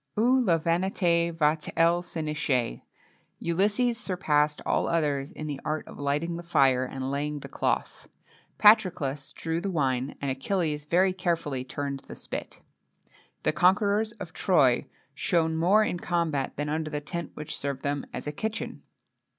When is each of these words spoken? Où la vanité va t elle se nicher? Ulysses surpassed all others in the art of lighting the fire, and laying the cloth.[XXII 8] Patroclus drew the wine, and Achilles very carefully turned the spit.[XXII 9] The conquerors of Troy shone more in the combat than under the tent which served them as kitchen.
Où 0.17 0.43
la 0.43 0.57
vanité 0.57 1.31
va 1.31 1.55
t 1.55 1.71
elle 1.77 2.01
se 2.01 2.19
nicher? 2.23 2.81
Ulysses 3.39 3.99
surpassed 3.99 4.59
all 4.65 4.87
others 4.87 5.31
in 5.31 5.45
the 5.45 5.61
art 5.63 5.87
of 5.87 5.99
lighting 5.99 6.37
the 6.37 6.41
fire, 6.41 6.83
and 6.83 7.11
laying 7.11 7.39
the 7.41 7.47
cloth.[XXII 7.47 8.09
8] 8.55 8.57
Patroclus 8.57 9.31
drew 9.33 9.61
the 9.61 9.69
wine, 9.69 10.15
and 10.19 10.31
Achilles 10.31 10.85
very 10.85 11.13
carefully 11.13 11.63
turned 11.63 11.99
the 12.07 12.15
spit.[XXII 12.15 12.61
9] 12.61 12.63
The 13.43 13.51
conquerors 13.51 14.11
of 14.13 14.33
Troy 14.33 14.87
shone 15.13 15.55
more 15.55 15.83
in 15.83 15.97
the 15.97 16.01
combat 16.03 16.53
than 16.55 16.67
under 16.67 16.89
the 16.89 16.99
tent 16.99 17.33
which 17.35 17.55
served 17.55 17.83
them 17.83 18.07
as 18.11 18.27
kitchen. 18.35 18.81